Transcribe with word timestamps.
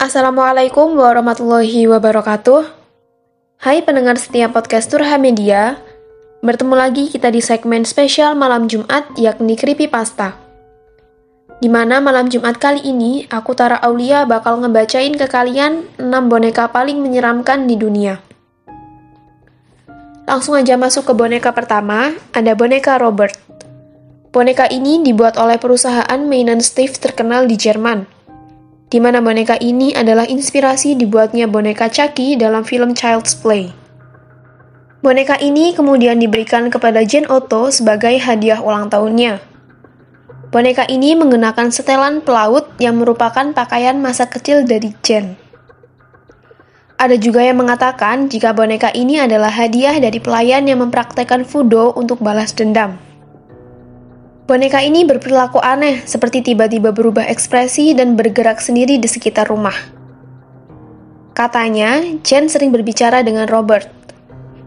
Assalamualaikum 0.00 0.96
warahmatullahi 0.96 1.84
wabarakatuh. 1.84 2.64
Hai 3.60 3.84
pendengar 3.84 4.16
setia 4.16 4.48
podcast 4.48 4.88
Turha 4.88 5.20
Media. 5.20 5.76
Bertemu 6.40 6.72
lagi 6.72 7.12
kita 7.12 7.28
di 7.28 7.44
segmen 7.44 7.84
spesial 7.84 8.32
malam 8.32 8.64
Jumat 8.64 9.12
yakni 9.20 9.60
Creepypasta. 9.60 10.40
Di 11.60 11.68
mana 11.68 12.00
malam 12.00 12.32
Jumat 12.32 12.56
kali 12.56 12.80
ini, 12.80 13.28
aku 13.28 13.52
Tara 13.52 13.76
Aulia 13.84 14.24
bakal 14.24 14.64
ngebacain 14.64 15.12
ke 15.20 15.28
kalian 15.28 15.84
6 16.00 16.08
boneka 16.32 16.72
paling 16.72 16.96
menyeramkan 17.04 17.68
di 17.68 17.76
dunia. 17.76 18.24
Langsung 20.24 20.56
aja 20.56 20.80
masuk 20.80 21.04
ke 21.04 21.12
boneka 21.12 21.52
pertama, 21.52 22.16
ada 22.32 22.56
boneka 22.56 22.96
Robert. 22.96 23.36
Boneka 24.32 24.64
ini 24.72 25.04
dibuat 25.04 25.36
oleh 25.36 25.60
perusahaan 25.60 26.20
mainan 26.24 26.64
Steve 26.64 26.96
terkenal 26.96 27.44
di 27.44 27.60
Jerman 27.60 28.19
di 28.90 28.98
mana 28.98 29.22
boneka 29.22 29.54
ini 29.62 29.94
adalah 29.94 30.26
inspirasi 30.26 30.98
dibuatnya 30.98 31.46
boneka 31.46 31.86
Chucky 31.86 32.34
dalam 32.34 32.66
film 32.66 32.90
Child's 32.90 33.38
Play. 33.38 33.70
Boneka 35.00 35.38
ini 35.38 35.72
kemudian 35.72 36.18
diberikan 36.18 36.68
kepada 36.68 37.06
Jane 37.06 37.30
Otto 37.30 37.70
sebagai 37.70 38.18
hadiah 38.18 38.58
ulang 38.58 38.90
tahunnya. 38.90 39.40
Boneka 40.50 40.90
ini 40.90 41.14
mengenakan 41.14 41.70
setelan 41.70 42.20
pelaut 42.26 42.66
yang 42.82 42.98
merupakan 42.98 43.54
pakaian 43.54 43.94
masa 44.02 44.26
kecil 44.26 44.66
dari 44.66 44.90
Jane. 45.06 45.38
Ada 47.00 47.16
juga 47.16 47.40
yang 47.46 47.62
mengatakan 47.62 48.28
jika 48.28 48.52
boneka 48.52 48.92
ini 48.92 49.16
adalah 49.22 49.48
hadiah 49.48 49.96
dari 50.02 50.20
pelayan 50.20 50.66
yang 50.68 50.84
mempraktekkan 50.84 51.48
fudo 51.48 51.94
untuk 51.96 52.20
balas 52.20 52.52
dendam. 52.52 53.00
Boneka 54.50 54.82
ini 54.82 55.06
berperilaku 55.06 55.62
aneh, 55.62 56.02
seperti 56.02 56.42
tiba-tiba 56.42 56.90
berubah 56.90 57.22
ekspresi 57.22 57.94
dan 57.94 58.18
bergerak 58.18 58.58
sendiri 58.58 58.98
di 58.98 59.06
sekitar 59.06 59.46
rumah. 59.46 59.78
Katanya, 61.38 62.02
Jen 62.26 62.50
sering 62.50 62.74
berbicara 62.74 63.22
dengan 63.22 63.46
Robert, 63.46 63.86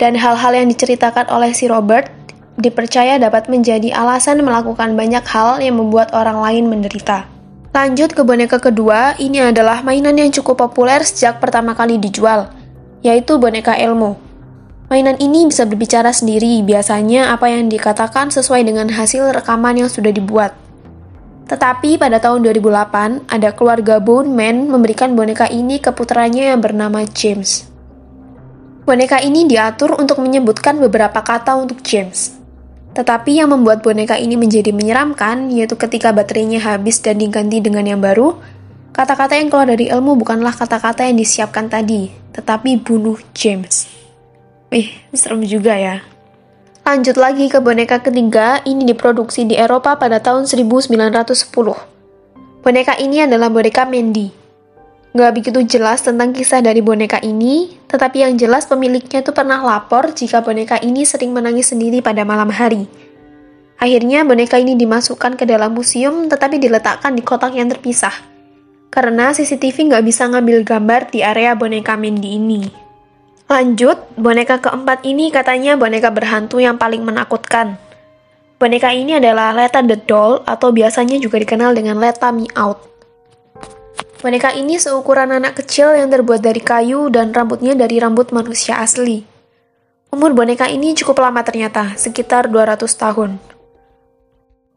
dan 0.00 0.16
hal-hal 0.16 0.56
yang 0.56 0.72
diceritakan 0.72 1.28
oleh 1.28 1.52
si 1.52 1.68
Robert 1.68 2.08
dipercaya 2.56 3.20
dapat 3.20 3.52
menjadi 3.52 3.92
alasan 3.92 4.40
melakukan 4.40 4.96
banyak 4.96 5.28
hal 5.28 5.60
yang 5.60 5.76
membuat 5.76 6.08
orang 6.16 6.40
lain 6.40 6.72
menderita. 6.72 7.28
Lanjut 7.76 8.16
ke 8.16 8.24
boneka 8.24 8.56
kedua, 8.56 9.12
ini 9.20 9.44
adalah 9.44 9.84
mainan 9.84 10.16
yang 10.16 10.32
cukup 10.32 10.56
populer 10.56 11.04
sejak 11.04 11.36
pertama 11.36 11.76
kali 11.76 12.00
dijual, 12.00 12.48
yaitu 13.04 13.36
boneka 13.36 13.76
Elmo. 13.76 14.25
Mainan 14.86 15.18
ini 15.18 15.50
bisa 15.50 15.66
berbicara 15.66 16.14
sendiri, 16.14 16.62
biasanya 16.62 17.34
apa 17.34 17.50
yang 17.50 17.66
dikatakan 17.66 18.30
sesuai 18.30 18.62
dengan 18.62 18.86
hasil 18.86 19.34
rekaman 19.34 19.82
yang 19.82 19.90
sudah 19.90 20.14
dibuat. 20.14 20.54
Tetapi 21.50 21.98
pada 21.98 22.22
tahun 22.22 22.46
2008, 22.46 23.26
ada 23.26 23.50
keluarga 23.50 23.98
Bone 23.98 24.30
Man 24.30 24.70
memberikan 24.70 25.18
boneka 25.18 25.50
ini 25.50 25.82
ke 25.82 25.90
putranya 25.90 26.54
yang 26.54 26.62
bernama 26.62 27.02
James. 27.02 27.66
Boneka 28.86 29.18
ini 29.26 29.50
diatur 29.50 29.98
untuk 29.98 30.22
menyebutkan 30.22 30.78
beberapa 30.78 31.18
kata 31.18 31.58
untuk 31.58 31.82
James. 31.82 32.38
Tetapi 32.94 33.42
yang 33.42 33.50
membuat 33.50 33.82
boneka 33.82 34.14
ini 34.14 34.38
menjadi 34.38 34.70
menyeramkan, 34.70 35.50
yaitu 35.50 35.74
ketika 35.74 36.14
baterainya 36.14 36.62
habis 36.62 37.02
dan 37.02 37.18
diganti 37.18 37.58
dengan 37.58 37.90
yang 37.90 37.98
baru, 37.98 38.38
kata-kata 38.94 39.34
yang 39.34 39.50
keluar 39.50 39.66
dari 39.66 39.90
ilmu 39.90 40.14
bukanlah 40.14 40.54
kata-kata 40.54 41.10
yang 41.10 41.18
disiapkan 41.18 41.66
tadi, 41.66 42.14
tetapi 42.38 42.78
bunuh 42.78 43.18
James. 43.34 43.95
Ih, 44.74 44.90
serem 45.14 45.46
juga 45.46 45.78
ya. 45.78 46.02
Lanjut 46.86 47.18
lagi 47.18 47.46
ke 47.50 47.58
boneka 47.58 48.02
ketiga, 48.02 48.62
ini 48.66 48.86
diproduksi 48.86 49.46
di 49.46 49.58
Eropa 49.58 49.98
pada 49.98 50.18
tahun 50.22 50.46
1910. 50.46 51.54
Boneka 52.62 52.98
ini 52.98 53.22
adalah 53.22 53.46
boneka 53.50 53.86
Mandy. 53.86 54.30
Gak 55.14 55.32
begitu 55.32 55.62
jelas 55.66 56.02
tentang 56.02 56.34
kisah 56.34 56.62
dari 56.62 56.82
boneka 56.82 57.22
ini, 57.22 57.78
tetapi 57.90 58.26
yang 58.26 58.34
jelas 58.34 58.66
pemiliknya 58.66 59.22
tuh 59.22 59.34
pernah 59.34 59.62
lapor 59.62 60.14
jika 60.14 60.42
boneka 60.42 60.82
ini 60.82 61.06
sering 61.06 61.30
menangis 61.30 61.70
sendiri 61.70 62.02
pada 62.02 62.26
malam 62.26 62.50
hari. 62.50 62.90
Akhirnya 63.82 64.26
boneka 64.26 64.58
ini 64.58 64.74
dimasukkan 64.74 65.38
ke 65.38 65.44
dalam 65.46 65.74
museum 65.74 66.26
tetapi 66.26 66.58
diletakkan 66.58 67.14
di 67.14 67.22
kotak 67.22 67.54
yang 67.54 67.70
terpisah. 67.70 68.12
Karena 68.94 69.30
CCTV 69.30 69.92
nggak 69.94 70.04
bisa 70.06 70.26
ngambil 70.26 70.64
gambar 70.64 71.12
di 71.12 71.20
area 71.20 71.52
boneka 71.58 71.98
Mandy 71.98 72.36
ini. 72.36 72.85
Lanjut, 73.46 74.10
boneka 74.18 74.58
keempat 74.58 75.06
ini 75.06 75.30
katanya 75.30 75.78
boneka 75.78 76.10
berhantu 76.10 76.58
yang 76.58 76.82
paling 76.82 77.06
menakutkan. 77.06 77.78
Boneka 78.58 78.90
ini 78.90 79.22
adalah 79.22 79.54
Leta 79.54 79.86
the 79.86 79.94
Doll 79.94 80.42
atau 80.42 80.74
biasanya 80.74 81.14
juga 81.22 81.38
dikenal 81.38 81.78
dengan 81.78 82.02
Leta 82.02 82.34
Me 82.34 82.50
Out. 82.58 82.82
Boneka 84.18 84.50
ini 84.50 84.82
seukuran 84.82 85.30
anak 85.30 85.62
kecil 85.62 85.94
yang 85.94 86.10
terbuat 86.10 86.42
dari 86.42 86.58
kayu 86.58 87.06
dan 87.06 87.30
rambutnya 87.30 87.78
dari 87.78 88.02
rambut 88.02 88.34
manusia 88.34 88.82
asli. 88.82 89.22
Umur 90.10 90.34
boneka 90.34 90.66
ini 90.66 90.98
cukup 90.98 91.22
lama 91.22 91.46
ternyata, 91.46 91.94
sekitar 91.94 92.50
200 92.50 92.82
tahun. 92.98 93.38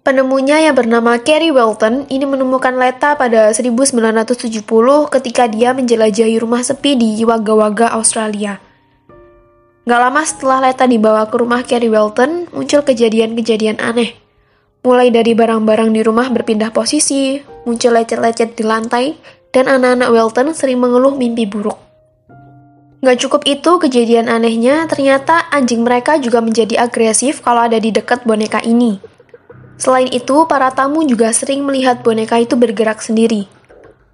Penemunya 0.00 0.64
yang 0.64 0.72
bernama 0.72 1.20
Kerry 1.20 1.52
Welton 1.52 2.08
ini 2.08 2.24
menemukan 2.24 2.72
Leta 2.72 3.20
pada 3.20 3.52
1970 3.52 4.64
ketika 5.12 5.44
dia 5.44 5.76
menjelajahi 5.76 6.40
rumah 6.40 6.64
sepi 6.64 6.96
di 6.96 7.20
Wagga-Wagga, 7.20 7.92
Australia. 7.92 8.56
Gak 9.84 10.00
lama 10.00 10.24
setelah 10.24 10.64
Leta 10.64 10.88
dibawa 10.88 11.28
ke 11.28 11.36
rumah 11.36 11.60
Kerry 11.68 11.92
Welton, 11.92 12.48
muncul 12.48 12.80
kejadian-kejadian 12.80 13.76
aneh. 13.76 14.16
Mulai 14.80 15.12
dari 15.12 15.36
barang-barang 15.36 15.92
di 15.92 16.00
rumah 16.00 16.32
berpindah 16.32 16.72
posisi, 16.72 17.36
muncul 17.68 17.92
lecet-lecet 17.92 18.56
di 18.56 18.64
lantai, 18.64 19.20
dan 19.52 19.68
anak-anak 19.68 20.08
Welton 20.16 20.56
sering 20.56 20.80
mengeluh 20.80 21.12
mimpi 21.12 21.44
buruk. 21.44 21.76
Gak 23.04 23.20
cukup 23.20 23.44
itu, 23.44 23.76
kejadian 23.76 24.32
anehnya 24.32 24.88
ternyata 24.88 25.44
anjing 25.52 25.84
mereka 25.84 26.16
juga 26.16 26.40
menjadi 26.40 26.88
agresif 26.88 27.44
kalau 27.44 27.68
ada 27.68 27.76
di 27.76 27.92
dekat 27.92 28.24
boneka 28.24 28.64
ini. 28.64 29.09
Selain 29.80 30.12
itu, 30.12 30.44
para 30.44 30.68
tamu 30.68 31.08
juga 31.08 31.32
sering 31.32 31.64
melihat 31.64 32.04
boneka 32.04 32.36
itu 32.36 32.52
bergerak 32.52 33.00
sendiri. 33.00 33.48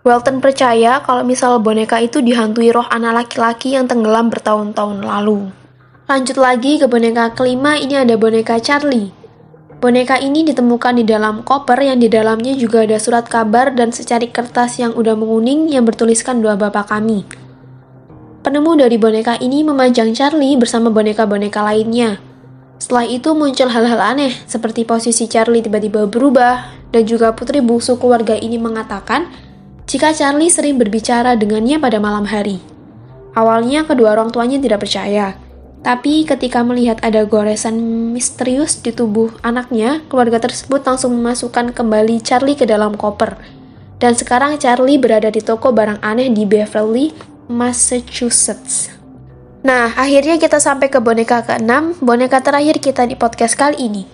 Welton 0.00 0.40
percaya 0.40 1.04
kalau 1.04 1.20
misal 1.20 1.60
boneka 1.60 2.00
itu 2.00 2.24
dihantui 2.24 2.72
roh 2.72 2.88
anak 2.88 3.28
laki-laki 3.28 3.76
yang 3.76 3.84
tenggelam 3.84 4.32
bertahun-tahun 4.32 5.04
lalu. 5.04 5.52
Lanjut 6.08 6.40
lagi 6.40 6.80
ke 6.80 6.88
boneka 6.88 7.36
kelima, 7.36 7.76
ini 7.76 8.00
ada 8.00 8.16
boneka 8.16 8.56
Charlie. 8.56 9.12
Boneka 9.76 10.16
ini 10.16 10.48
ditemukan 10.48 10.96
di 10.96 11.04
dalam 11.04 11.44
koper 11.44 11.76
yang 11.84 12.00
di 12.00 12.08
dalamnya 12.08 12.56
juga 12.56 12.88
ada 12.88 12.96
surat 12.96 13.28
kabar 13.28 13.76
dan 13.76 13.92
secari 13.92 14.32
kertas 14.32 14.80
yang 14.80 14.96
udah 14.96 15.12
menguning 15.12 15.68
yang 15.68 15.84
bertuliskan 15.84 16.40
doa 16.40 16.56
bapak 16.56 16.88
kami. 16.88 17.28
Penemu 18.40 18.80
dari 18.80 18.96
boneka 18.96 19.36
ini 19.36 19.60
memajang 19.60 20.16
Charlie 20.16 20.56
bersama 20.56 20.88
boneka-boneka 20.88 21.60
lainnya, 21.60 22.16
setelah 22.80 23.04
itu 23.04 23.36
muncul 23.36 23.68
hal-hal 23.68 24.00
aneh, 24.00 24.32
seperti 24.48 24.88
posisi 24.88 25.28
Charlie 25.28 25.60
tiba-tiba 25.60 26.08
berubah, 26.08 26.88
dan 26.88 27.04
juga 27.04 27.36
putri 27.36 27.60
bungsu 27.60 28.00
keluarga 28.00 28.32
ini 28.34 28.56
mengatakan 28.56 29.28
jika 29.84 30.16
Charlie 30.16 30.48
sering 30.48 30.80
berbicara 30.80 31.36
dengannya 31.36 31.76
pada 31.76 32.00
malam 32.00 32.24
hari. 32.24 32.56
Awalnya 33.36 33.84
kedua 33.84 34.16
orang 34.16 34.32
tuanya 34.32 34.56
tidak 34.56 34.88
percaya, 34.88 35.36
tapi 35.80 36.28
ketika 36.28 36.60
melihat 36.60 37.00
ada 37.00 37.24
goresan 37.24 37.76
misterius 38.16 38.80
di 38.80 38.92
tubuh 38.92 39.32
anaknya, 39.40 40.04
keluarga 40.12 40.40
tersebut 40.40 40.84
langsung 40.84 41.16
memasukkan 41.16 41.72
kembali 41.72 42.20
Charlie 42.20 42.56
ke 42.56 42.68
dalam 42.68 42.96
koper. 43.00 43.36
Dan 44.00 44.16
sekarang 44.16 44.56
Charlie 44.56 44.96
berada 44.96 45.28
di 45.28 45.44
toko 45.44 45.72
barang 45.72 46.00
aneh 46.00 46.32
di 46.32 46.48
Beverly, 46.48 47.12
Massachusetts. 47.48 48.99
Nah, 49.60 49.92
akhirnya 49.92 50.40
kita 50.40 50.56
sampai 50.56 50.88
ke 50.88 51.04
boneka 51.04 51.44
ke-6, 51.44 52.00
boneka 52.00 52.40
terakhir 52.40 52.80
kita 52.80 53.04
di 53.04 53.12
podcast 53.12 53.60
kali 53.60 53.76
ini. 53.76 54.08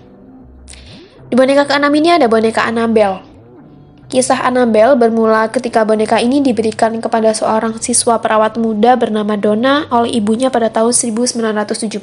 Di 1.31 1.39
boneka 1.39 1.63
ke-6 1.71 1.87
ini 1.87 2.09
ada 2.11 2.27
boneka 2.27 2.67
Annabelle. 2.67 3.23
Kisah 4.11 4.43
Annabelle 4.43 4.99
bermula 4.99 5.47
ketika 5.47 5.87
boneka 5.87 6.19
ini 6.19 6.43
diberikan 6.43 6.99
kepada 6.99 7.31
seorang 7.31 7.79
siswa 7.79 8.19
perawat 8.19 8.59
muda 8.59 8.99
bernama 8.99 9.39
Donna 9.39 9.87
oleh 9.87 10.19
ibunya 10.19 10.51
pada 10.51 10.67
tahun 10.67 10.91
1970. 10.91 11.99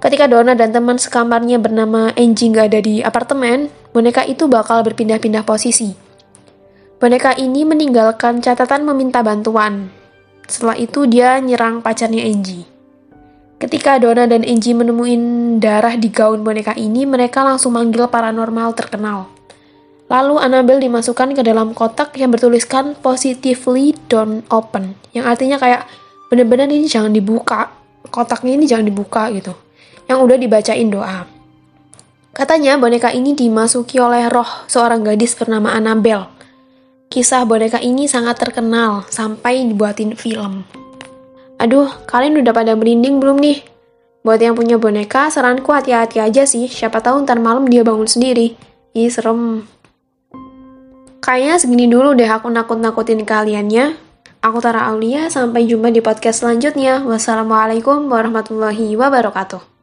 Ketika 0.00 0.24
Donna 0.24 0.52
dan 0.52 0.72
teman 0.72 1.00
sekamarnya 1.00 1.60
bernama 1.60 2.12
Angie 2.16 2.52
nggak 2.52 2.66
ada 2.72 2.80
di 2.80 3.00
apartemen, 3.00 3.68
boneka 3.92 4.24
itu 4.24 4.48
bakal 4.48 4.80
berpindah-pindah 4.84 5.44
posisi. 5.44 5.96
Boneka 7.00 7.36
ini 7.36 7.68
meninggalkan 7.68 8.44
catatan 8.44 8.84
meminta 8.84 9.24
bantuan, 9.24 9.92
setelah 10.48 10.76
itu 10.76 11.08
dia 11.08 11.40
nyerang 11.40 11.80
pacarnya 11.80 12.24
Angie. 12.24 12.68
Ketika 13.60 13.96
Donna 13.96 14.28
dan 14.28 14.44
Angie 14.44 14.76
menemuin 14.76 15.56
darah 15.56 15.96
di 15.96 16.12
gaun 16.12 16.44
boneka 16.44 16.76
ini, 16.76 17.08
mereka 17.08 17.40
langsung 17.46 17.72
manggil 17.72 18.04
paranormal 18.10 18.76
terkenal. 18.76 19.30
Lalu 20.12 20.36
Annabelle 20.36 20.84
dimasukkan 20.84 21.32
ke 21.32 21.40
dalam 21.40 21.72
kotak 21.72 22.12
yang 22.20 22.28
bertuliskan 22.28 22.92
positively 23.00 23.96
don't 24.12 24.44
open, 24.52 24.92
yang 25.16 25.24
artinya 25.24 25.56
kayak 25.56 25.88
bener-bener 26.28 26.68
ini 26.68 26.84
jangan 26.84 27.08
dibuka, 27.08 27.72
kotaknya 28.12 28.52
ini 28.52 28.68
jangan 28.68 28.84
dibuka 28.84 29.32
gitu. 29.32 29.56
Yang 30.04 30.18
udah 30.20 30.36
dibacain 30.36 30.88
doa. 30.92 31.24
Katanya 32.34 32.76
boneka 32.76 33.14
ini 33.14 33.32
dimasuki 33.32 34.02
oleh 34.02 34.28
roh 34.28 34.66
seorang 34.68 35.06
gadis 35.06 35.38
bernama 35.38 35.72
Annabelle. 35.72 36.33
Kisah 37.14 37.46
boneka 37.46 37.78
ini 37.78 38.10
sangat 38.10 38.42
terkenal 38.42 39.06
sampai 39.06 39.62
dibuatin 39.62 40.18
film. 40.18 40.66
Aduh, 41.62 41.86
kalian 42.10 42.42
udah 42.42 42.50
pada 42.50 42.74
merinding 42.74 43.22
belum 43.22 43.38
nih? 43.38 43.62
Buat 44.26 44.42
yang 44.42 44.58
punya 44.58 44.82
boneka, 44.82 45.30
saranku 45.30 45.70
hati-hati 45.70 46.18
aja 46.18 46.42
sih. 46.42 46.66
Siapa 46.66 46.98
tahu 46.98 47.22
ntar 47.22 47.38
malam 47.38 47.70
dia 47.70 47.86
bangun 47.86 48.10
sendiri. 48.10 48.58
Ih, 48.98 49.06
serem. 49.14 49.62
Kayaknya 51.22 51.54
segini 51.62 51.86
dulu 51.86 52.18
deh 52.18 52.26
aku 52.26 52.50
nakut-nakutin 52.50 53.22
kaliannya. 53.22 53.94
Aku 54.42 54.58
Tara 54.58 54.90
Aulia, 54.90 55.30
sampai 55.30 55.70
jumpa 55.70 55.94
di 55.94 56.02
podcast 56.02 56.42
selanjutnya. 56.42 57.06
Wassalamualaikum 57.06 58.10
warahmatullahi 58.10 58.98
wabarakatuh. 58.98 59.73